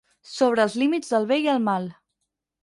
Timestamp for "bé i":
1.33-1.47